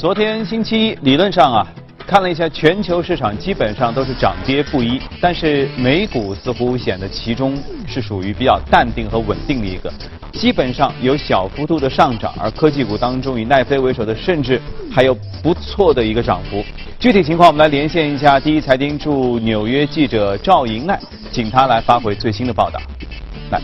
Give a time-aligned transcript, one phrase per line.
[0.00, 1.66] 昨天星期一，理论上啊，
[2.06, 7.54] 看了一下全球市场，基本上都是涨跌不一，但是美股似乎显得其中
[7.86, 9.92] 是属于比较淡定和稳定的一个，
[10.32, 14.58] 基本上有小幅度的上涨，而科技股当中以奈飞为首的，甚至
[14.90, 16.64] 还有不错的一个涨幅。
[16.98, 20.98] 具体情况，我们来连线一下第一财经驻纽约记者赵莹奈，
[21.30, 22.80] 请他来发回最新的报道。
[23.50, 23.60] 来，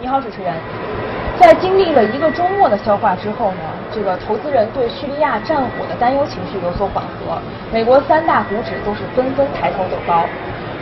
[0.00, 1.09] 你好，主持人。
[1.40, 7.40] 在经历了一个周末的消化之后呢，这个投资人对叙利亚战火的担忧情绪有所缓和。
[7.72, 10.26] 美国三大股指都是纷纷抬头走高。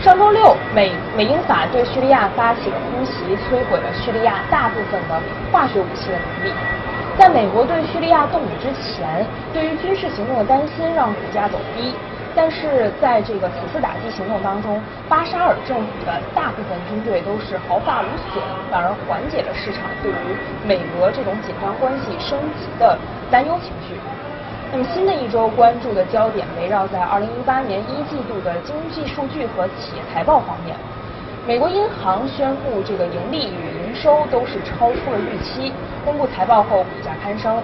[0.03, 6.53] 上周六，美美英法对叙利亚发起了空袭，摧毁了叙利亚大部分的化学武器的能力。
[7.17, 11.95] 在美国对叙利亚动武之前，对于军事行动的担心让股价走低。
[12.39, 18.41] 但是在这个此次打击行动当中，巴沙尔政府的大部分军队都是毫发无损，
[18.71, 22.97] 反而缓解了市场对于美俄这种紧张关系升级的
[23.29, 23.99] 担忧情绪。
[24.71, 30.77] 那么新的一周关注的焦点围绕在2018年一季度的经济数据和企业财报方面。
[31.45, 35.73] 美国银行宣布这个盈利与营收都是超出了预期，
[36.05, 37.61] 公布财报后股价攀升。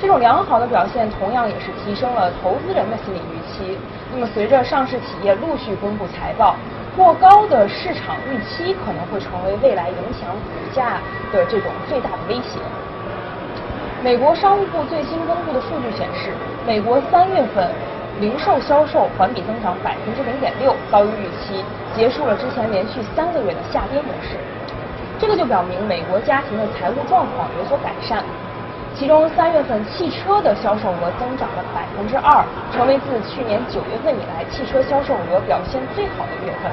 [0.00, 3.78] 这种良好的表现同样也是提升了投资人的心理预期。
[4.12, 6.56] 那么，随着上市企业陆续公布财报，
[6.96, 10.98] 过高的市场预期可能会成为未来影响股价
[11.32, 12.58] 的这种最大的威胁。
[14.02, 16.32] 美国商务部最新公布的数据显示，
[16.66, 17.70] 美国三月份
[18.18, 24.36] 零售销售环比增长百分之零点六，高于预期，结束了之前连续三个月的下跌模式。
[25.20, 28.24] 这个就表明美国家庭的财务状况有所改善。
[29.00, 36.70] 其中三月份汽车的销售额增长了百分之二，成为自去年九月份以来汽车销售额表现最好的月份。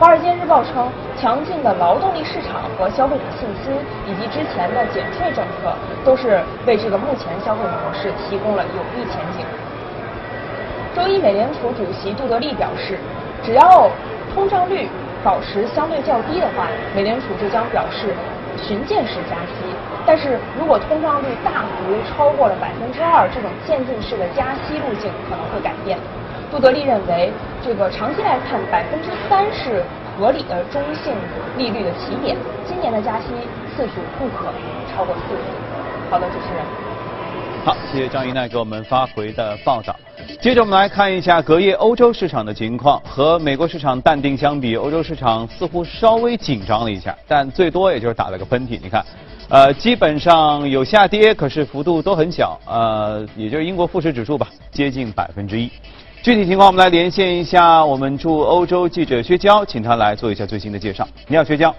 [0.00, 3.70] 华尔街日报称，强劲的劳动力市场和消费者信心，
[4.02, 5.70] 以及之前的减税政策，
[6.04, 9.46] 都是为这个目前消费模式提供了有利前景。
[10.96, 12.98] 周一，美联储主席杜德利表示，
[13.44, 13.88] 只要
[14.34, 14.88] 通胀率
[15.22, 18.12] 保持相对较低的话，美联储就将表示
[18.60, 19.70] 循渐式加息。
[20.06, 25.98] 但是如果通胀率大幅超过了百分之二，这种渐进式的加息路径可能会改变。
[26.50, 27.32] 杜德利认为，
[27.64, 29.82] 这个长期来看，百分之三是
[30.16, 31.14] 合理的中性
[31.56, 32.36] 利率的起点。
[32.68, 33.26] 今年的加息
[33.74, 35.42] 次数不可能超过四次。
[36.10, 36.62] 好的，主持人。
[37.64, 39.96] 好，谢谢张一奈给我们发回的报道。
[40.38, 48.78] 接着我们来看一下隔夜欧洲市场的情况，和美国市场淡定相比，欧洲市场似乎稍微紧张了一下，但最多也就是打了个喷嚏。
[48.82, 49.02] 你看。
[49.48, 55.70] 呃，基本上有下跌，可是幅度都很小，呃，也就是英国富时指数吧，接近百分之一。
[56.22, 61.06] 具体情况，我们来连线一下我们驻欧洲记者薛娇，请他来做一下最新的介绍。
[61.28, 61.74] 你好，薛娇。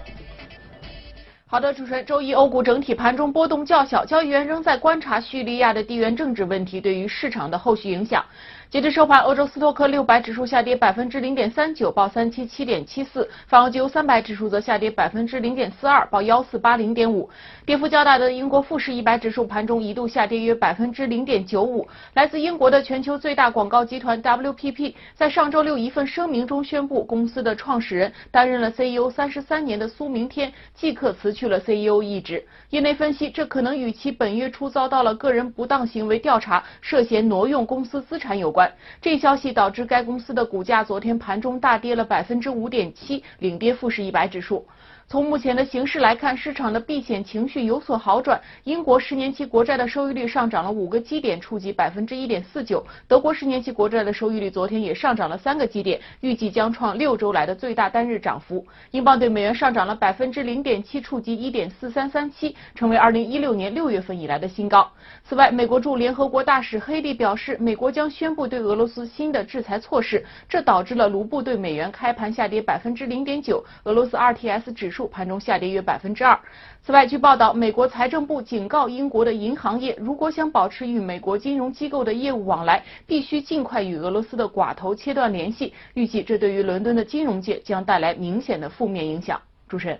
[1.48, 8.24] 好的，主持人，周一欧股整体盘中波动较小，交易员仍在观察叙利亚的地缘政治问题对于市场的后续影响。
[8.68, 17.30] 截至收盘，欧洲斯托克六百指数下跌百分之零点三九，报三七七点七四；泛欧 G 三百指数则下跌百分之零点四二，报幺四八零点五。
[17.64, 21.86] 跌幅较大的英国富时一百指数盘中一度下跌约百分之零点九五。
[22.14, 32.42] 来自英国的全球最大广告集团 WPP 在上周六一份声明中宣布，公司的创始人担任了 CEO 三十三年的苏明天即刻辞去了 CEO 一职。
[32.70, 38.72] 业内分析，这可能与其本月初遭到了个人不当行为调查，涉嫌挪用公司资产有关。
[39.02, 44.66] 这一消息导致该公司的股价昨天盘中大跌了百分之五点七，领跌富时一百指数。
[45.08, 48.40] 从目前的形势来看，市场的避险情绪有所好转。
[48.64, 52.84] 英国十年期国债的收益率上涨了五个基点，触及百分之一点四九。
[53.06, 58.66] 德国十年期国债的收益率昨天也上涨了三个基点，预计将创六周来的最大单日涨幅。
[58.90, 64.90] 英镑对美元上涨了百分之零点七，触及一点四三三七，成为二零一六年六月份以来的新高。
[65.22, 74.95] 此外，美国驻联合国大使黑利表示，美国将宣布对俄罗斯新的制裁措施，这导致了卢布对美元开盘下跌百分之零点九，俄罗斯 RTS 指数。
[75.08, 76.38] 盘中下跌约百分之二。
[76.84, 85.74] 此外，据报道，美国财政部警告英国的银行业，如果想保持与美国金融机构的业务往来，必须尽快与俄罗斯的寡头切断联系。
[85.94, 89.42] 预计这对于伦敦的金融界将带来明显的负面影响。
[89.68, 89.98] 主持人，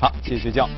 [0.00, 0.68] 好，谢谢学教。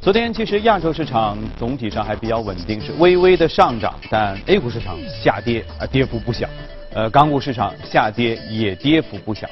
[0.00, 6.48] 昨天其实亚洲市场总体上还比较稳定，是微微的上涨，但 A 股市场下跌啊，跌幅不小。
[6.94, 9.46] 呃，港股市场下跌也跌幅不小。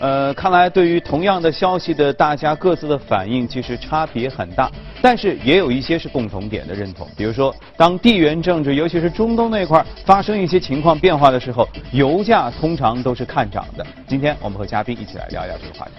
[0.00, 4.70] 呃，看来对于同样的消息的大家各自的反应其实差别很大，
[5.00, 7.08] 但是也有一些是共同点的认同。
[7.16, 13.86] 比如说，当地缘政治，尤其是中东那块发生一些情况变化的时候，油价通常都是看涨的。
[14.06, 15.92] 今天我们和嘉宾一起来聊一聊这个话题。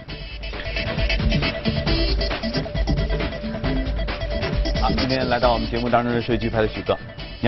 [4.80, 6.96] 好，今天来到我们节目当中的是钜派的许哥。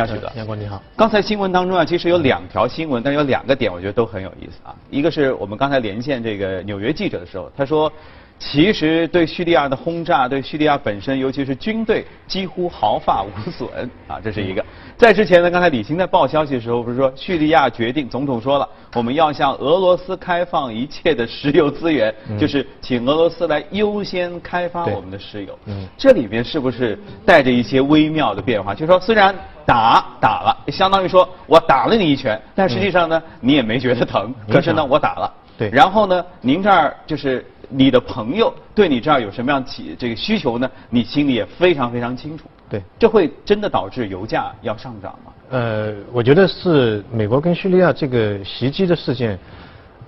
[0.06, 0.30] 你好，许哥。
[0.36, 0.82] 杨光你好。
[0.96, 4.74] 刚才新闻当中啊，其实有两条新闻，但有两个点，我觉得都很有意思啊。
[4.90, 7.92] 一个是我们刚才连线这个纽约记者的时候，他说。
[8.38, 13.68] 其实对叙利亚的轰炸，对叙利亚本身，尤其是军队，几乎毫发无损
[14.06, 14.64] 啊，这是一个。
[14.96, 25.58] 在之前呢，刚才李欣在报消息的时候不是说，叙利亚决定，总统说了，我们要向俄罗斯开放一切的石油资源，就是请俄罗斯来优先开发我们的石油。
[25.66, 26.96] 嗯，这里边是不是
[27.26, 28.72] 带着一些微妙的变化？
[28.72, 29.34] 就是说，虽然
[29.66, 34.32] 打打了，相当于说我打了你一拳，但实际上呢，你也没觉得疼。
[34.48, 35.34] 可是呢，我打了。
[35.58, 35.68] 对。
[35.70, 37.44] 然后呢，您这儿就是。
[37.68, 40.70] 你的朋友对你这儿有什么样起这个需求呢？
[40.90, 42.44] 你心里也非常非常清楚。
[42.68, 45.32] 对，这会真的导致油价要上涨吗？
[45.50, 49.38] 呃，我觉得是美国跟叙利亚这个袭击的事件，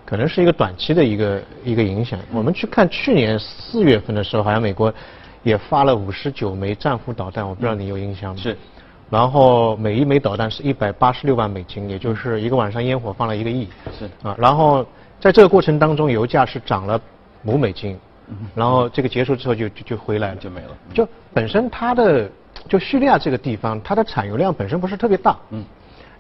[0.05, 2.19] 可能是一个短期的一个一个影响。
[2.33, 4.93] 我们去看去年四月份的时候，好像美国
[5.43, 8.41] 也发了五十九枚战斧导弹，我不知道你有印象吗？
[8.43, 8.57] 是。
[9.09, 13.69] 然后每一枚导弹是一百八十六万美金，也就是一个晚上烟火放了一个亿。
[13.99, 14.05] 是。
[14.23, 14.85] 啊，然后
[15.19, 17.01] 在这个过程当中，油价是涨了。
[17.45, 17.99] 五美金，
[18.55, 20.77] 然后这个结束之后就就就回来了，就没了。
[20.93, 22.31] 就本身它的
[22.69, 25.65] 就叙利亚这个地方，它的产油量本身不是特别大，嗯，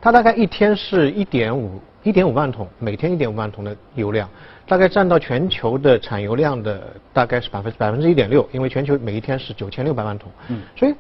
[0.01, 4.29] 它大概一天是一点五一点五万桶，每天一点五万桶的油量，
[4.67, 6.83] 大概占到全球的产油量的
[7.13, 10.95] 大概是百分百分之一点六，因为全球每一天是九千六百万桶，嗯，所以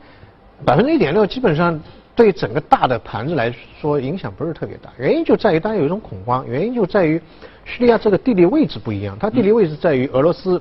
[0.64, 1.81] 百分之一点六基本上
[2.20, 3.50] 对整个大的盘子来
[3.81, 7.20] 说影响不是特别大，原因就在于大家有一种恐慌，原因就在于。
[7.62, 10.61] 叙利亚这个地理位置不一样，它地理位置在于俄罗斯，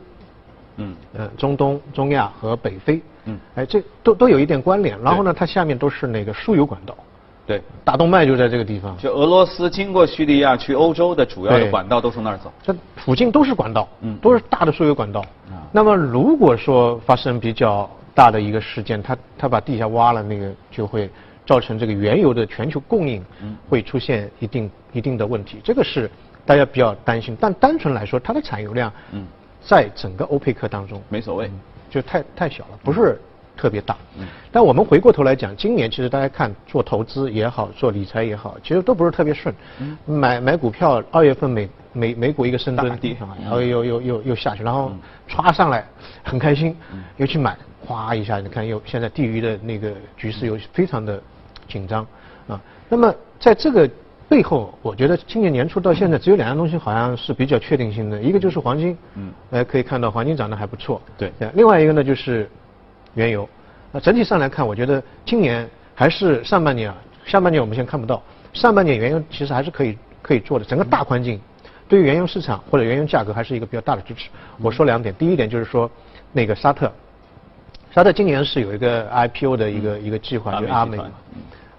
[0.75, 5.01] 嗯，呃，中东、中亚和北非，嗯，哎，这都都有一点关联。
[5.01, 6.95] 然后呢，它下面都是那个输油管道，
[7.47, 8.95] 对，大动脉就在这个地方。
[8.97, 12.51] 就俄罗斯经过叙利亚去欧洲的主要的管道都从那儿走。
[12.61, 15.21] 这附近都是管道，嗯，都是大的输油管道。
[15.49, 21.09] 啊，那么如果说发生比较大的一个事件，它它把地下挖了，那个就会
[21.49, 23.25] 造成这个原油的全球供应
[23.67, 25.57] 会出现一定一定的问题。
[25.63, 26.09] 这个是。
[26.45, 29.23] 大家比较担心，但单纯来说，它的产油量，嗯，
[29.61, 31.51] 在整个欧佩克当中没所谓，
[31.91, 33.21] 就太太小了，不是
[33.55, 33.95] 特别大。
[34.17, 39.53] 嗯，但我们回过头来讲，今年其实大家看做投资也好，做理财也好，其实都不是特别顺。
[39.79, 42.97] 嗯，买买股票，二月份美美美股一个深蹲，
[43.43, 44.91] 然后又又又又下去，然后
[45.29, 45.85] 歘上来，
[46.23, 46.75] 很开心，
[47.17, 47.55] 又去买，
[47.85, 51.21] 哗一下，你看又现在地域的那个局势又非常的
[51.69, 52.05] 紧张
[52.49, 52.59] 啊。
[52.89, 53.89] 那么在这个。
[54.29, 62.47] 背后，我觉得今年年初到现在，只有两样东西好像是比较确定性的，一个就是黄金，嗯，呃，可以看到黄金涨得还不错，对，另外一个呢就是
[63.15, 63.49] 原油，
[63.91, 68.21] 那整体上来看，我觉得今年还是上半年啊，下半年我们现在看不到，
[68.53, 71.41] 上半年原油其实还是可以可以做的，整个大环境
[71.87, 74.29] 对于原油市场或者原油价格还是一个比较大的支持。
[74.61, 75.89] 我说两点，第一点就是说
[76.31, 76.91] 那个沙特，
[77.89, 80.99] 沙特今年是有一个 IPO 的一个一个计划，就阿美。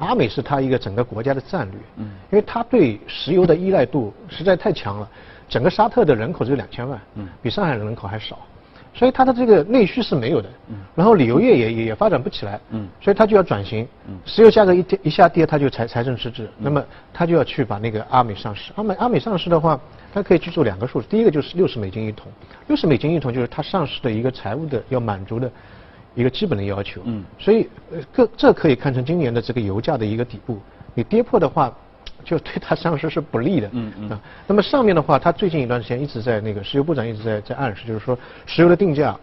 [0.00, 5.08] 阿美是它一个整个国家的战略，嗯，因为它对石油的依赖度实在太强了，
[5.46, 8.38] 整个沙特的人口只有两千万，嗯，比上海的人口还少，
[8.94, 16.82] 所以它的这个内需是没有的，嗯，然后旅游业也也也发展不起来，嗯，所以它就要转型，嗯，石油价格一跌一下跌，它就财财政赤字，那么
[17.12, 19.78] 它就要去把那个阿美上市，阿美阿美上市的话，
[20.14, 22.32] 它可以记住两个数，第一个就是六十美金一桶，
[22.68, 25.50] 六十美金一桶就是它上市的一个财务的要满足的。
[26.14, 30.58] 一个基本的要求，嗯，所以呃，这这可以看成今年的这个油价的一个底部。
[30.92, 31.72] 你跌破的话，
[32.24, 34.10] 就对它上市是不利的，嗯嗯。
[34.10, 39.16] 啊，那么上面的话，它最近一段时间一直在那个石油部长一直在在暗示，就是说石油的定价，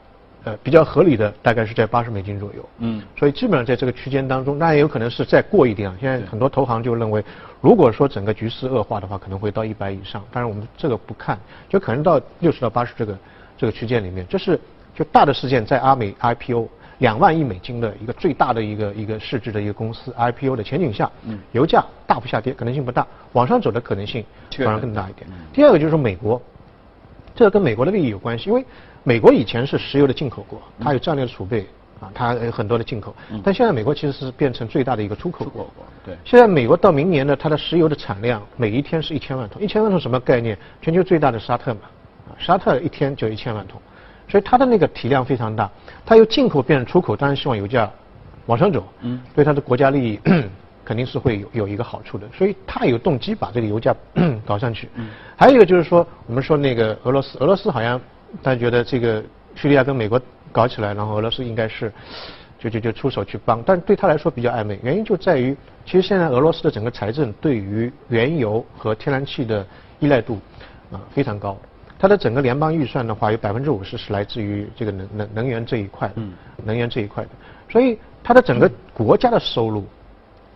[0.46, 3.03] 呃，比较合理的大概是在八十美金左右，嗯。
[3.20, 5.91] 所以基本上在这个区间当中，那也有可能是再过一点。
[6.00, 7.22] 现在很多投行就认为，
[7.60, 10.24] 如果说整个局势恶化的话，可能会到一百以上。
[10.32, 13.17] 当然我们这个不看，就可能到六十到八十这个
[13.58, 14.25] 这个区间里面。
[14.29, 14.58] 这是
[14.96, 16.70] 就大的事件在阿美 IPO。
[17.00, 24.25] 两万亿美金的一个最大的一个一个市值的一个公司 IPO 的前景下，嗯，油价大幅下跌可能性不大，往上走的可能性
[24.58, 25.27] 反而更大一点。
[25.54, 26.42] 第二个就是说美国，
[27.36, 28.66] 这个跟美国的利益有关系，因为
[29.04, 31.68] 美国以前是石油的进口国，它有战略储备
[32.00, 35.70] 啊，它有很多的进口，但现在美国其实是变成最大的一个出口国。
[36.04, 40.58] 对，现在美国到明年呢，它的石油的产量每一天是一千万桶，一千万桶什么概念？
[40.82, 41.82] 全球最大的沙特嘛，
[42.30, 43.80] 啊，沙特一天就一千万桶。
[44.28, 45.70] 所以它的那个体量非常大，
[46.06, 47.90] 它由进口变成出口，当然希望油价
[48.46, 50.20] 往上走，嗯，对它的国家利益
[50.84, 53.96] 肯定是会有有一个好处的，所以它有动机把这个油价
[54.46, 54.90] 搞上去。
[54.96, 58.00] 嗯，还有一个就是说，我们说那个俄罗斯，俄罗斯好像
[58.42, 59.24] 大家觉得这个
[59.56, 60.20] 叙利亚跟美国
[60.52, 61.92] 搞起来，然后俄罗斯应该是
[62.58, 65.56] 就就就出手去帮，但对他来说比较暧昧，原因就在于
[65.86, 69.66] 其实现在俄罗斯的整个财政对于原油和天然气的
[70.00, 70.40] 依赖度
[70.92, 71.58] 啊非常高。
[72.00, 77.30] 它的整个联邦预算的话，有百分之五十是来自于这个能能能源这一块，嗯，能源这一块的，
[77.70, 79.84] 所以它的整个国家的收入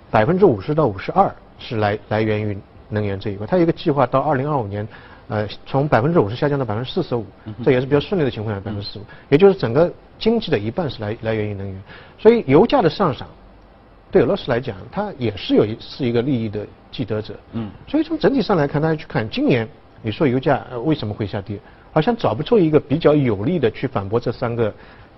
[0.09, 2.57] 百分之五十到五十二是来来源于
[2.89, 3.47] 能源这一块。
[3.47, 4.87] 它有一个计划到二零二五年，
[5.29, 7.25] 呃，从百分之五十下降到百分之四十五，
[7.63, 11.81] 这也是比较顺利的情况下百分之四十五，也就是整个经济的一半是来来源于能源。
[12.19, 13.27] 所以油价的上涨，
[14.11, 17.35] 对俄罗斯来讲，它也是有一是一个利益的既得者。
[17.53, 17.71] 嗯。
[17.87, 19.67] 所以从整体上来看，大家去看今年，
[20.01, 21.59] 你说油价呃为什么会下跌？
[21.93, 24.73] 好像找不出一个比较有力的去反驳这三个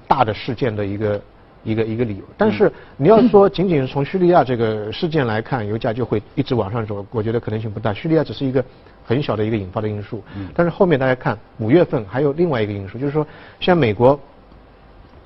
[0.08, 1.22] 大的事件的一个
[1.64, 2.24] 一个一个理由。
[2.36, 7.94] 但是你要说仅仅是从叙利亚这个事件来看，油价就会一直往上走，我觉得可能性不大。
[7.94, 8.66] 叙利亚只是一个
[9.06, 10.24] 很小的一个引发的因素。
[10.56, 13.26] 但是后面大家看五月份还有另外一个因素，就是说
[13.60, 14.20] 像美国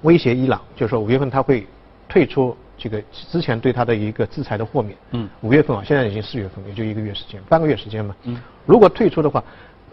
[0.02, 1.66] 威胁伊朗，就是说五月份他会
[2.10, 4.98] 退出这个之前对他的一个制裁的豁免。
[5.12, 5.30] 嗯。
[5.42, 8.16] 五月份啊，现在已经四月份，也就一个月时间，半个月时间嘛。
[8.24, 8.40] 嗯。
[8.66, 9.44] 如果退出的话。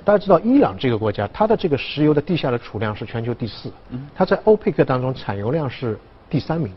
[0.06, 3.72] 大家知道，伊朗这个国家，它的这个石油的地下的储量是全球第四，
[4.14, 5.98] 它在欧佩克当中产油量是
[6.28, 6.70] 第三名，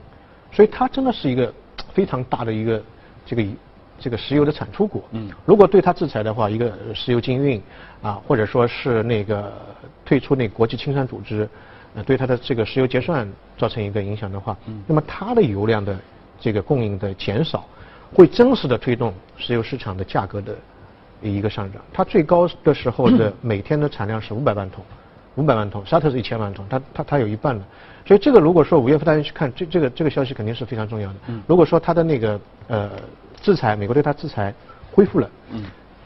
[0.50, 1.54] 所以它真的是一个
[1.94, 2.82] 非常大的一个
[3.26, 3.44] 这个
[4.00, 5.04] 这个石油的产出国。
[5.12, 7.62] 嗯如果对它制裁的话，一个石油禁运
[8.02, 9.52] 啊，或者说是那个
[10.06, 11.50] 退出那国际清算组织，
[11.98, 13.27] 呃，对它的这个石油结算
[13.58, 15.98] 造成一个影响的话，那么它的油量的
[16.39, 17.66] 这个供应的减少，
[18.13, 20.56] 会真实的推动石油市场的价格的。
[21.20, 24.86] 一个上涨，它最高的时候的 每天的产量是五百万桶，
[25.34, 27.66] 五百万桶，沙特是一千万桶，它它它有一半的，
[28.06, 31.16] 所以这个如果说五月份大家去看这这个这个消息肯定是非常重要的。
[31.48, 32.92] 如果说它的那个呃
[33.42, 34.54] 制裁，美国对它制裁
[34.92, 35.27] 恢复了，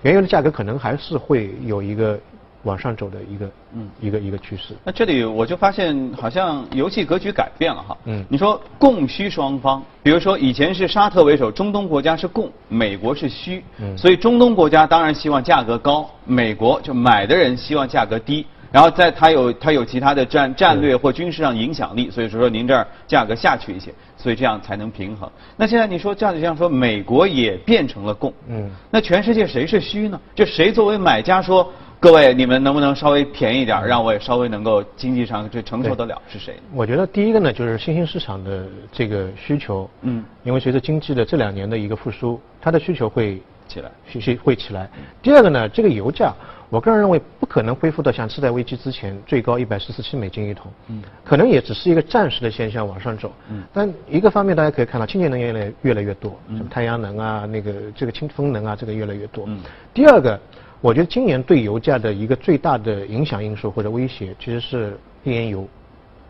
[0.02, 2.18] 原油的价格可能还是会有一个。
[2.64, 4.76] 往上走的一个嗯一个一个趋势。
[4.84, 7.98] 那这里我就发现好像游戏格局改变了哈。
[8.06, 8.24] 嗯。
[8.30, 13.64] 你说供需双方，比如说以前是沙特为首，中东国家是供，美国是需。
[13.80, 13.98] 嗯。
[13.98, 25.28] 所以中东国家当然希望价格高，美国就买的人希望价格低，然后在它有它有其他的战战略或军事上影响力，所以说说您这儿价格下去一些，所以这样才能平衡。
[25.58, 28.32] 那现在你说这样这样说，美国也变成了供。
[28.48, 28.70] 嗯。
[28.92, 30.20] 那全世界谁是需呢？
[30.36, 31.68] 就谁作为买家说？
[32.02, 36.20] 各位，你们能不能稍微便宜点，让我也稍微能够经济上就承受得了？
[36.28, 36.56] 是谁？
[36.74, 39.88] 我觉得第一个呢，就是新兴市场的这个需求。
[40.02, 40.26] 嗯。
[40.44, 44.90] 因为随着经济的这两年的一个复苏，它的需求会起来，需需会起来。
[45.22, 46.34] 第二个呢，这个油价，
[46.72, 50.72] 我个人认为不可能恢复到像次贷危机之前最高一百四十七美金一桶。
[50.88, 51.04] 嗯。
[51.24, 53.32] 可能也只是一个暂时的现象往上走。
[53.52, 53.64] 嗯。
[53.72, 59.46] 但一个方面大家可以看到，清洁能源越来越来越多，什么太阳能啊，那个这个清风能啊，这个越来越多。
[59.48, 59.60] 嗯。
[59.94, 60.40] 第二个。
[60.82, 65.68] 我觉得今年对油价的一个最大的影响因素或者威胁，其实是页岩油。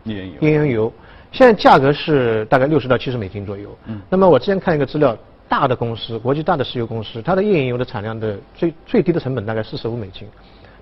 [0.04, 0.34] 页岩油。
[0.40, 0.92] 页岩油，
[1.32, 3.74] 现在价格是大概六十到七十美金左右。
[3.86, 4.00] 嗯。
[4.10, 5.16] 那么我之前看一个资料，
[5.48, 10.28] 大的公司，国际大的石油公司，它的页岩油的产量的最最低的成本大概四十五美金。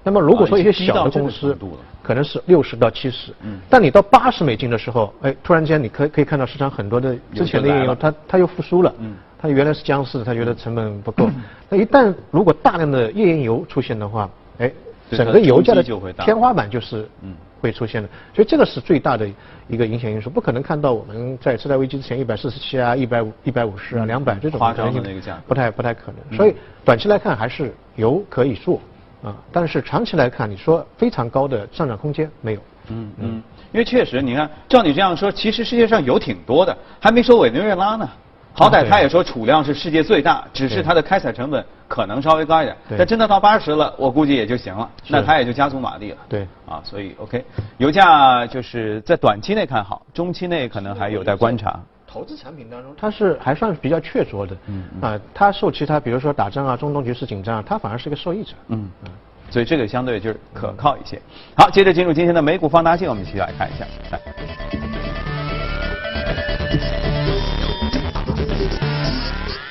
[0.02, 1.57] 那么如果说一些小的公司，
[2.02, 3.33] 可能是六十到七十。
[3.42, 3.59] 嗯。
[3.69, 8.95] 但你到八十美金的时候，哎，突然间你可可以看到市场很多的之前的页岩油，它它又复苏了。
[8.99, 9.14] 嗯。
[9.42, 11.26] 他原来是僵尸，它觉得成本不够。
[11.71, 14.28] 那一旦如果大量的页岩油出现的话，
[14.59, 14.71] 哎，
[15.11, 15.83] 整个油价的
[16.19, 17.09] 天花板就是
[17.59, 18.09] 会出现的。
[18.35, 19.26] 所以这个是最大的
[19.66, 26.37] 一个影响因素，不可能看到我们在次贷危机之前一百四十七啊、一百五、一百五十啊、两百这种夸张的那个价，不太不太可能。
[26.37, 26.54] 所以
[26.85, 28.78] 短期来看还是油可以做
[29.23, 32.61] 啊，但是长期来看，你说非常高的上涨空间没有。
[32.89, 38.09] 嗯嗯，因为确实你看，照你这样说，其实世界上油挺多的，还没说委内瑞拉呢。
[38.53, 42.77] 好歹他也说储量是世界最大，只是它的开采成本可能稍微高一点。
[42.99, 44.91] 但真的到八十了，我估计也就行了。
[45.07, 46.17] 那它也就加足马力了。
[46.29, 46.49] 对。
[46.67, 47.45] 啊，所以 OK，
[47.79, 51.79] 油价就是在短期内看好，中期内可能还有待观察。
[52.12, 54.57] 投资产品当中，它是还算是比较确凿的。
[54.67, 54.83] 嗯。
[55.00, 58.55] 啊，它受其他比如说打仗啊、中东局势紧张啊，它反而是个受益者。
[58.69, 59.11] 嗯嗯。
[59.49, 61.21] 所以这个相对就是可靠一些。
[61.57, 63.85] 好，接着进入今天的美股放大镜，我们一起来看一下。
[64.11, 64.21] 来。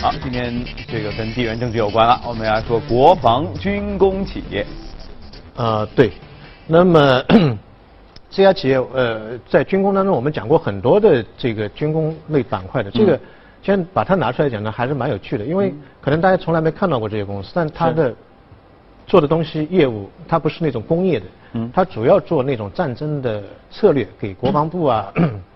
[0.02, 4.66] 好，今天这个跟地缘政治有关了，我们来说国防军工企业。
[5.58, 6.12] 呃，对，
[6.68, 7.22] 那么
[8.30, 13.20] 这家企业呃，在军工当中，我们讲过很多的这个军工类板块的，这个
[13.62, 18.14] 先把它拿出来讲呢，还是蛮有趣的，因为可能大家从来没看到过这些公司，但它的
[19.08, 25.12] 做的东西业务，它不是那种工业的，嗯，它主要做那种战争的策略，给国防部啊、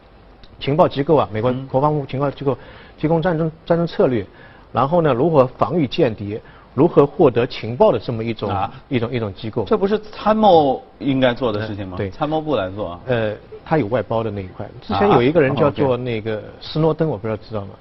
[0.60, 2.58] 情报机构啊，美国国防部情报机构。
[2.96, 4.26] 提供战争战争策略，
[4.72, 6.40] 然后呢，如何防御间谍，
[6.74, 9.64] 如何获得情报的这么一种一种一种机构。
[9.66, 11.98] 这不是参谋应该做的事情吗？
[11.98, 13.00] 对，参谋部来做。
[13.06, 14.68] 呃，他有外包的那一块。
[14.82, 17.72] 之前有一个人叫做那个斯诺登，我不知道知道吗？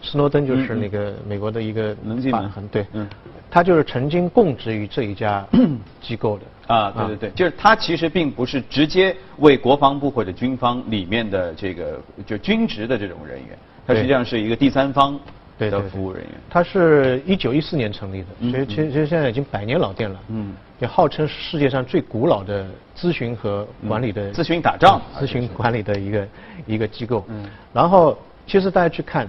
[0.00, 3.08] 斯诺登就是那个美国的一个能进能对，嗯，
[3.50, 5.44] 他就是曾经供职于这一家
[6.00, 6.44] 机构的。
[6.72, 13.58] 啊，对对对，就是他其实并不是直接为国防部或者军方里面的这个就军职的这种人员。
[13.86, 15.18] 他实际上是一个第三方
[15.58, 16.32] 对的服务人员。
[16.48, 26.28] 它是一九一四年成立的，嗯其实其实其实现在已经百年老店了，嗯，也号称是世界上最古老的咨询和管理的咨询打仗咨询管理的一个
[26.66, 27.24] 一个机构。
[27.28, 27.48] 嗯。
[27.72, 29.28] 然后其实大家去看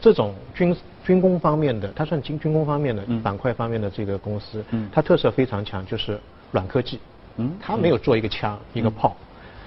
[0.00, 3.20] 这种军军工方面的，它算军军工方面的嗯。
[3.22, 6.18] 板块方面的这个公司嗯，它特色非常强，就是
[6.52, 7.00] 软科技。
[7.36, 7.52] 嗯。
[7.60, 9.16] 它没有做一个枪一个炮，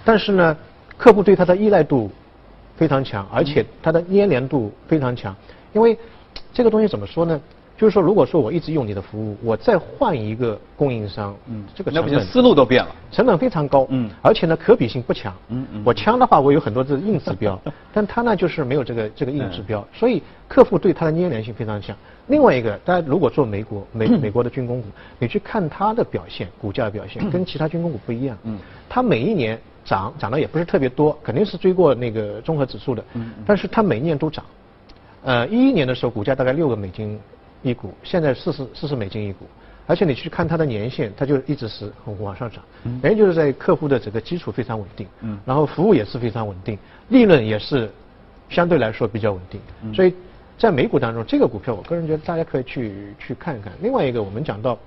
[0.06, 0.58] 但是呢，
[0.98, 2.10] 客户对它的依赖度
[2.78, 5.36] 非常强，而且它的粘连度非常强。
[5.78, 5.96] 因为
[6.52, 7.40] 这个东西怎么说呢？
[7.78, 12.90] 就是说，如果说我一直用你的服务，我再换一个供应商，嗯，这个成本那不就思路都变了。
[13.12, 14.10] 成本非常高，嗯。
[14.24, 17.62] 而且呢可比性不强，嗯嗯我枪的话我有很多的硬指标，
[17.94, 21.96] 但它呢就是没有这个这个硬指标，所以客户对它的粘连性非常强。
[22.26, 24.88] 另外一个，大家如果做美国美美国的军工股，
[25.20, 28.58] 你去看它的表现，股价的表现跟其他军工股不一样，嗯。
[28.90, 33.44] 它每一年涨涨的也不是特别多，肯定是追过那个综合指数的，嗯嗯。
[33.46, 34.44] 但是它每一年都涨。
[35.28, 37.20] 呃，一一年的时候股价大概六个美金
[37.62, 39.46] 一股，现在四十四十美金一股，
[39.86, 42.64] 而且你去看它的年限，它就一直是往上涨，
[43.04, 45.38] 原因就是在客户的整个基础非常稳定，嗯。
[45.46, 46.80] 然后服务也是非常稳定，
[47.10, 47.92] 利润也是
[48.48, 49.94] 相对来说比较稳定，嗯。
[49.94, 50.14] 所以
[50.58, 53.74] 在美股当中，这个股票我个人觉得大家可以去去看一看。
[53.82, 54.80] 另外一个，我们讲到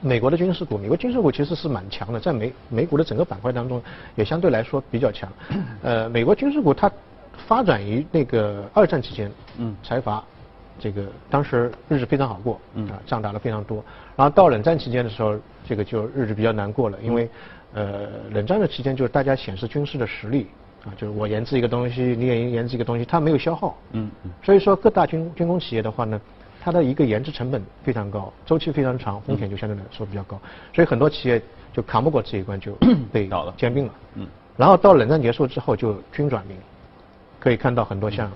[0.00, 3.82] 美国的军事股，美国军事股其实是蛮强的，在美美股的整个板块当中
[4.16, 5.30] 也相对来说比较强。
[5.82, 6.90] 呃，美国军事股它
[7.46, 9.74] 发展于那个二战期间，嗯。
[9.82, 10.22] 财阀
[10.78, 12.88] 这个当时日子非常好过，嗯。
[12.88, 13.82] 啊，仗打了非常多。
[14.16, 17.30] 然后到冷战期间的时候，这个就日子比较难过了，因为
[17.74, 20.48] 呃，冷战的期间就是大家显示军事的实力
[20.84, 24.30] 啊，就是我研制一个东西，你也研制一个东西，它没有消耗，嗯嗯。
[24.42, 26.20] 所以说各大军军工企业的话呢，
[26.60, 30.40] 它的一个研制成本非常高，周期非常长，风险就相对来说比较高，
[30.74, 31.40] 所以很多企业
[31.72, 32.76] 就扛不过这一关，就
[33.12, 33.54] 被倒了。
[33.56, 33.92] 兼并了。
[34.14, 34.26] 嗯。
[34.56, 36.56] 然后到冷战结束之后就军转民，
[37.40, 38.30] 可以看到很多像，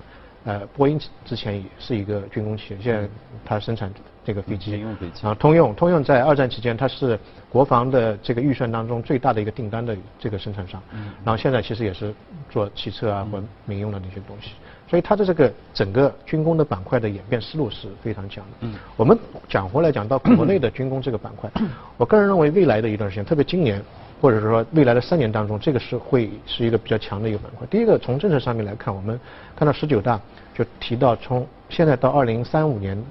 [0.45, 3.07] 呃，波音之前也是一个军工企业，现在
[3.45, 3.91] 它生产
[4.25, 5.25] 这个飞机，民用飞机。
[5.25, 10.81] 啊，通用，通用在二战期间它是国防的这个预算当中最大的一个订单的这个生产商，
[11.23, 12.13] 然后现在其实也是
[12.49, 14.51] 做汽车啊或民用的那些东西，
[14.89, 18.51] 所以它的这个整个军工的板块的演变思路是非常强的。
[18.61, 18.75] 嗯。
[18.95, 21.49] 我们讲回来讲到国内的军工这个板块，
[21.97, 23.81] 我个人认为未来的一段时间，特别今年。
[24.23, 27.67] 或者说未来的三年当中，这个是会是一个比较强的一个板块。
[27.69, 29.19] 第一个，从政策上面来看，我们
[29.53, 30.17] 看到十九大
[30.55, 33.03] 就提到，从现在到二零三五年，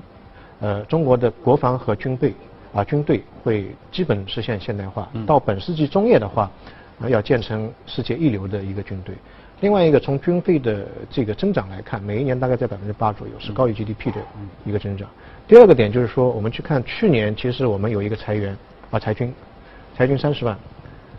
[0.61, 2.33] 呃，中国的国防和军备
[2.73, 5.07] 啊军队会基本实现现代化。
[5.27, 6.51] 到本世纪中叶的话，
[6.99, 9.15] 啊要建成世界一流的一个军队。
[9.61, 14.19] 另外一个，从军费的这个增长来看，每一年大概在百分之八左右，是高于 GDP 的
[14.65, 15.07] 一个增长。
[15.47, 18.57] 第二个点就是说，我们去看去年，其实我们有一个裁员
[18.91, 19.31] 啊裁军，
[19.95, 20.57] 裁军三十万。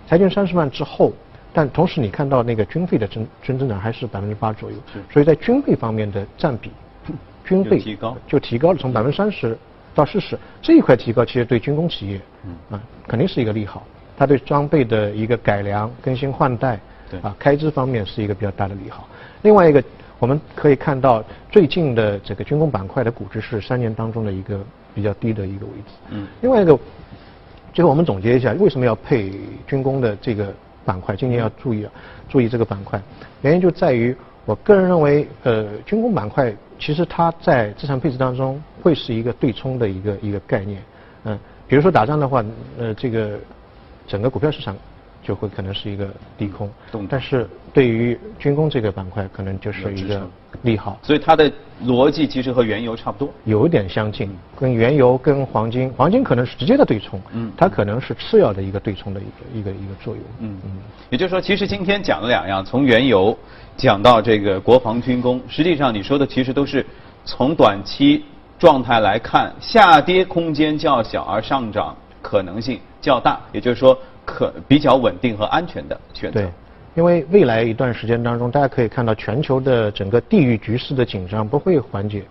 [0.07, 1.11] 裁军三十万之后，
[1.53, 4.77] 但同时你看到那个军费的增军增长还是百分之八左右，
[5.11, 6.71] 所以在军费方面的占比，
[7.45, 8.17] 军费提高。
[8.27, 9.57] 就提高了，从百分之三十
[9.95, 12.77] 到四十，这一块提高其实对军工企业，嗯。
[12.77, 13.85] 啊肯定是一个利好，
[14.17, 17.19] 它对装备的一个改良、更新换代，对。
[17.19, 19.07] 啊开支方面是一个比较大的利好。
[19.41, 19.83] 另外一个
[20.19, 24.59] 我们可以看到最近的这个军工板块的估值是三年当中的一个
[24.95, 25.93] 比较低的一个位置。
[26.09, 26.27] 嗯。
[26.41, 26.79] 另外一个，
[27.73, 29.31] 最后我们总结一下，为什么要配
[29.65, 30.53] 军工的这个
[30.85, 31.15] 板块？
[31.15, 31.91] 今年要注意啊，
[32.29, 33.01] 注意这个板块，
[33.41, 40.81] 原因就在于，我个人认为，呃，军工板块其实它在资产配置当中会是一个对冲的一个一个概念。
[41.23, 42.45] 嗯，比如说打仗的话，
[42.77, 43.39] 呃，这个
[44.07, 44.77] 整个股票市场
[45.23, 46.07] 就会可能是一个
[46.37, 46.69] 利空。
[47.09, 50.27] 但是对于军工这个板块，可能就是一个
[50.61, 50.99] 利好。
[51.01, 51.51] 所以它的
[51.85, 53.33] 逻辑其实和原油差不多。
[53.45, 57.51] 有一点相近，跟原油、跟黄金，黄金可能是直接的对冲，嗯。
[57.57, 60.57] 它可能是次要的一个对冲的一个一个一个作用，嗯。
[60.65, 60.71] 嗯，
[61.09, 63.37] 也就是说，其实今天讲了两样，从原油
[63.75, 66.85] 讲到这个国防军工，实际上你说的其实都是
[67.25, 68.23] 从短期
[68.59, 76.49] 状态来看，下跌空间较小，而上涨可能性较大，也就是说可比较稳定和安全的选择对。，
[76.95, 82.23] 因为未来一段时间当中，大家可以看到全球的整个地域局势的紧张不会缓解，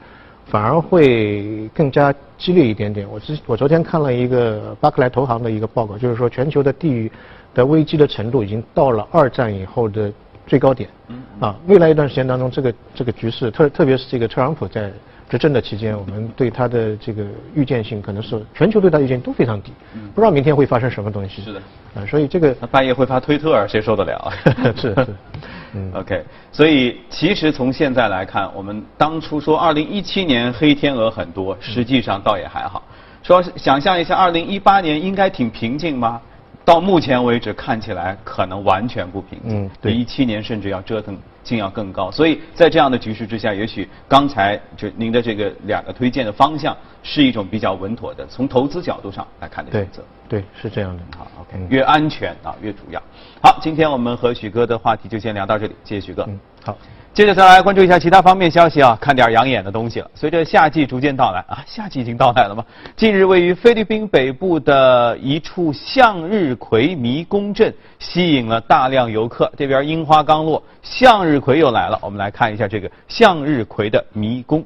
[0.46, 3.08] 反而会更加激烈一点点。
[3.10, 7.10] 我之我昨天看了一个巴克莱投行的一个报告，就是说全球的地域
[7.54, 10.12] 的危机的程度已经到了二战以后的
[10.46, 10.88] 最高点。
[11.08, 14.92] 嗯啊，未来一段时间当中，这个这个局势，特特别是这个特朗普在
[15.32, 19.72] 执政的期间，我们对他的这个预见性可能是全球对他预见都非常低，
[20.14, 21.40] 不知道明天会发生什么东西。
[21.40, 21.62] 是的。
[21.94, 24.28] 啊，所以这个半夜会发推特，谁受得了啊？
[24.76, 25.06] 是是，
[25.72, 32.82] 嗯 OK，所以其实从现在来看，我们当初说二零一七年黑天鹅很多，实际上倒也还好。
[33.22, 36.20] 说想象一下，二零一八年应该挺平静吗？
[36.62, 42.10] 到目前为止看起来可能完全不平静，嗯对比一七年甚至要折腾性要更高。
[42.10, 50.02] 所以在这样的局势之下，也许刚才就您的这个两个推荐的方向是一种比较稳妥的，从投资角度上来看的选择。
[50.28, 51.02] 对，是这样的。
[51.16, 53.02] 好，OK，越安全啊越主要。
[53.42, 56.24] 好，今天我们和许哥的话题就先聊到这里，谢谢许哥。
[56.28, 56.76] 嗯，好。
[57.12, 60.10] 接着再来关注一下其他方面消息啊，看点养眼的东西了。
[60.14, 62.64] 随着夏季逐渐到来啊，夏季已经到来了吗？
[62.96, 69.52] 近日，位于菲律宾北部的一处向日葵迷宫镇吸引了大量游客。
[69.58, 71.98] 这边樱花刚落，向日日葵又来了。
[72.02, 74.64] 我们来看一下这个向日葵的迷宫。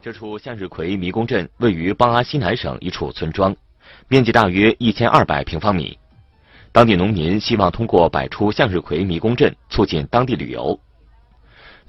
[0.00, 3.54] 这处向日葵迷宫镇位于邦阿西南省一处村庄，
[4.08, 5.98] 面积大约一千二百平方米。
[6.72, 10.78] 当地农民希望通过摆出向日葵迷宫镇，促进当地旅游。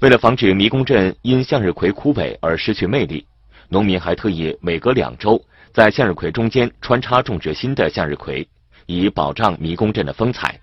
[0.00, 3.26] 为了防止迷宫镇因向日葵枯萎而失去魅力，
[3.68, 8.46] 农民还特意每隔两周在向日葵中间穿插种植新的向日葵，
[8.86, 10.60] 以保障迷宫镇的风采。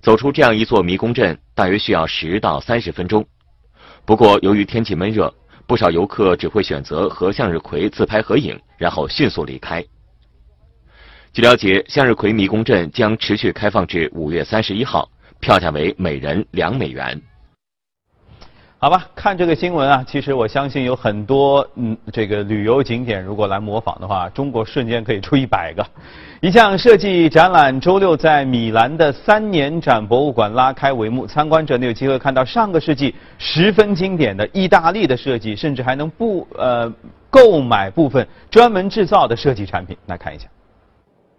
[0.00, 3.26] 走出这样一座迷宫镇大约需要十到三十分钟，
[4.04, 5.32] 不过由于天气闷热，
[5.66, 9.84] 不少游客只会选择和向日葵自拍合影，然后迅速离开。
[11.32, 17.20] 据了解，向日葵迷宫镇将持续开放至五月三十一号，票价为每人两美元。
[18.78, 25.84] 好吧，看这个新闻啊，其实我相信有很多嗯，这个旅游景点如果来模仿的话，中国瞬间可以出一百个。
[26.42, 36.92] 一项设计展览周六在米兰的三年展博物馆拉开帷幕，参观者呢有机会看到上个世纪十分经典的意大利的设计，甚至还能不呃
[37.30, 39.96] 购买部分专门制造的设计产品。
[40.04, 40.46] 来看一下，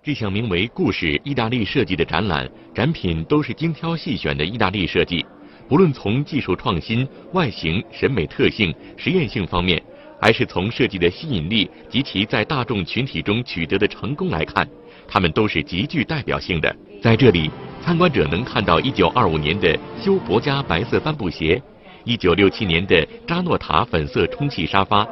[0.02, 5.24] 这项名为“故事意大利设计”的展览，展品都是精挑细选的意大利设计。
[5.68, 9.82] 不论从技术创新、外形、审美特性、实验性方面，
[10.20, 14.68] 还是从设计的吸引力及其在大众群体中取得的成功来看，
[15.08, 16.74] 它们都是极具代表性的。
[17.02, 17.52] 在这里，
[17.84, 21.62] 参观者能看到1925年的休伯加白色帆布鞋
[22.06, 25.06] ，1967年的扎诺塔粉色充气沙发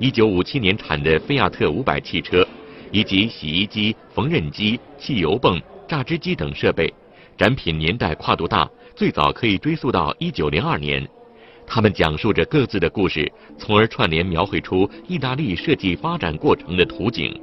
[0.00, 2.46] ，1957年产的菲亚特500汽车，
[2.90, 6.92] 以及洗衣机、缝纫机、汽油泵、榨汁机等设备。
[7.36, 8.68] 展品年代跨度大。
[8.98, 11.08] 最早可以追溯到一九零二年，
[11.64, 17.40] 他们讲述着各自的故事，从而串联描绘出意大利设计发展过程的图景。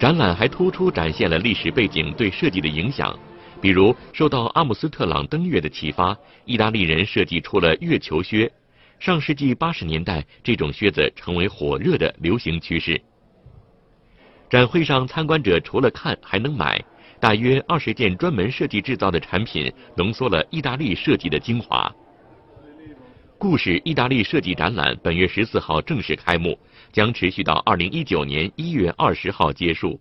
[0.00, 3.16] 展览还突出展现了历史背景对设计的影响，
[3.60, 8.50] 比如受到阿姆斯特朗登月的启发，意大利人设计出了月球靴。
[8.98, 13.00] 上世纪八十年代，这种靴子成为火热的流行趋势。
[14.50, 16.84] 展会上，参观者除了看，还能买。
[17.20, 21.92] 大约二十件专门设计制造的产品，浓缩了意大利设计的精华。
[23.36, 26.58] 故事意大利设计展览本月十四号正式开幕，
[26.92, 30.00] 将持续到二零一九年一月二十号结束。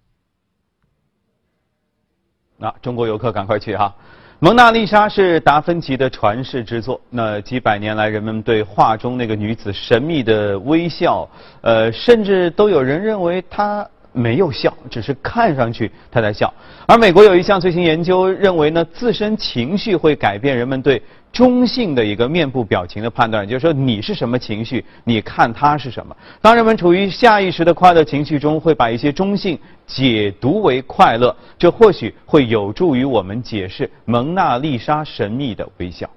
[2.58, 3.94] 那中国游客赶快去哈！
[4.40, 7.00] 蒙娜丽莎是达芬奇的传世之作。
[7.10, 11.30] 那几百年来，人们对画中那个女子神秘的微笑，
[11.62, 13.86] 呃，甚至都有人认为她。
[14.12, 16.54] 没有笑，只是看上去他在笑。
[16.88, 26.16] 而美国有一项最新研究认为呢，自身情绪会改变人们对中性的一个面部表情的判断，就是说你是什么情绪，你看他是什么。
[26.42, 36.10] 当人们处于下意识的快乐情绪中，会把一些中性解读为快乐，这或许会有助于我们解释蒙娜丽莎神秘的微笑。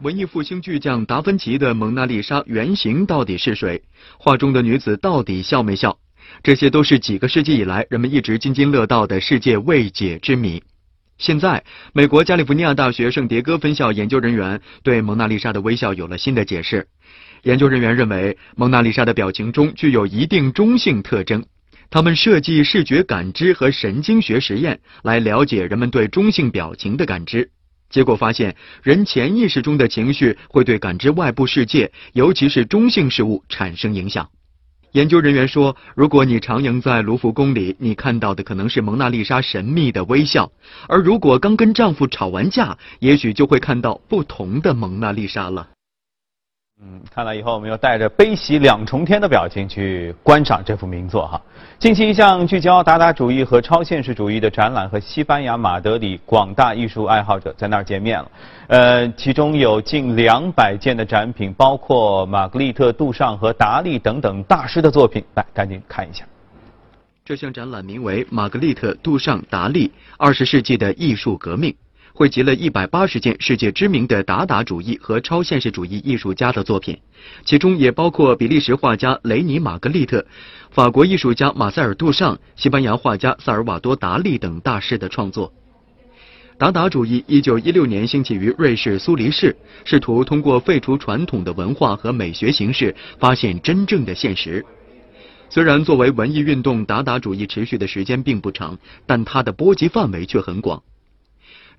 [0.00, 3.80] 文艺复兴巨匠达芬奇的蒙娜丽莎原型到底是谁？
[4.18, 5.96] 画中的女子到底笑没笑？
[6.42, 10.62] 这些都是几个世纪以来人们一直津津乐道的世界未解之谜。
[11.18, 16.86] 现在，美国加利福尼亚大学圣迭戈分校研究人员对蒙娜丽莎的微笑有了新的解释。
[17.42, 21.44] 研究人员认为，蒙娜丽莎的表情中具有一定中性特征。
[21.90, 27.50] 他们设计视觉感知和神经学实验来了解人们对中性表情的感知，
[27.90, 34.28] 结果发现，人潜意识中的情绪会对感知外部世界，尤其是中性事物产生影响。
[34.92, 40.50] 研究人员说，如果你徜徉在卢浮宫里，你看到的可能是蒙娜丽莎神秘的微笑；
[40.86, 45.68] 而如果刚跟丈夫吵完架，也许就会看到不同的蒙娜丽莎了。
[46.84, 51.40] 嗯，看来以后我们要带着悲喜两重天的表情去观赏这幅名作哈。
[51.78, 58.30] 近期一项聚焦达达主义和超现实主义的展览和西班牙马德里广大艺术爱好者在那儿见面了。
[58.66, 65.22] 呃，其中有近两百件的展品，包括玛格丽特、杜尚和达利等等大师的作品。
[65.34, 66.24] 来，赶紧看一下。
[67.24, 71.70] 这项展览名为《玛格丽特、杜尚、达利：二十世纪的艺术革命》。
[72.14, 76.98] 汇集了一百八十件世界知名的达达主义和超现实主义艺术家的作品，
[77.44, 80.24] 其中也包括比利时画家雷尼·玛格丽特、
[80.70, 85.52] 法国艺术家马塞尔·杜尚、西班牙画家萨尔瓦多·达利等大师的创作。
[86.58, 94.64] 达达主义一九一六年兴起于瑞士苏黎世，试图通过废除传统的文化和美学形式，发现真正的现实。
[95.48, 100.80] 虽然作为文艺运动，达达主义持续的时间并不长，但它的波及范围却很广。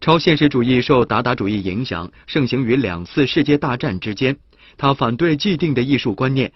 [0.01, 4.38] 超现实主义受达达主义影响，盛行于两次世界大战之间。
[4.77, 6.51] 他反对既定的艺术观念，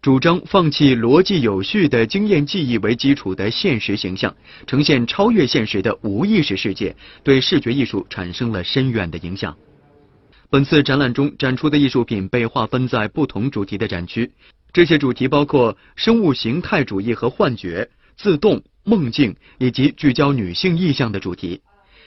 [0.00, 4.34] 主张放弃逻辑有序的经验记忆为基础的现实形象，
[4.66, 9.56] 呈现超越现实的无意识世界，对视觉艺术产生了深远的影响。
[10.50, 14.30] 本次展览中展出的艺术品被划分在不同主题的展区。
[14.72, 21.60] 这些主题包括生物形态主义和幻觉、自动、梦境以及聚焦女性意象的主题，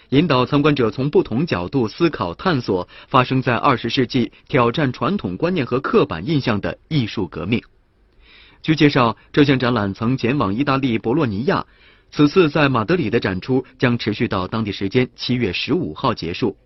[0.09, 7.61] 引导参观者从不同角度思考、探索发生在二十世纪挑战传统观念和刻板印象的艺术革命。
[8.61, 11.65] 据介绍，这项展览曾前往意大利博洛尼亚，
[12.09, 16.55] 此次在马德里的展出将持续到当地时间七月十五号结束。